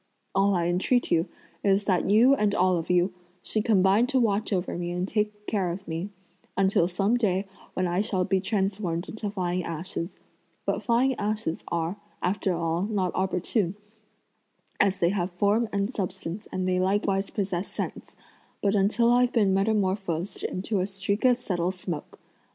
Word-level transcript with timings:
All 0.33 0.55
I 0.55 0.65
entreat 0.65 1.11
you 1.11 1.27
is 1.63 1.83
that 1.83 2.09
you 2.09 2.33
and 2.33 2.55
all 2.55 2.75
of 2.77 2.89
you 2.89 3.13
should 3.43 3.63
combine 3.65 4.07
to 4.07 4.19
watch 4.19 4.51
over 4.51 4.75
me 4.75 4.89
and 4.91 5.07
take 5.07 5.45
care 5.45 5.69
of 5.71 5.87
me, 5.87 6.09
until 6.57 6.87
some 6.87 7.17
day 7.17 7.45
when 7.75 7.85
I 7.85 8.01
shall 8.01 8.25
be 8.25 8.41
transformed 8.41 9.09
into 9.09 9.29
flying 9.29 9.63
ashes; 9.63 10.17
but 10.65 10.81
flying 10.81 11.13
ashes 11.19 11.63
are, 11.67 11.97
after 12.19 12.51
all, 12.55 12.81
not 12.81 13.13
opportune, 13.13 13.75
as 14.79 14.97
they 14.97 15.09
have 15.09 15.29
form 15.33 15.69
and 15.71 15.93
substance 15.93 16.47
and 16.51 16.67
they 16.67 16.79
likewise 16.79 17.29
possess 17.29 17.67
sense, 17.71 18.15
but 18.59 18.73
until 18.73 19.11
I've 19.11 19.31
been 19.31 19.53
metamorphosed 19.53 20.41
into 20.41 20.79
a 20.79 20.87
streak 20.87 21.25
of 21.25 21.37
subtle 21.37 21.71
smoke. 21.71 22.17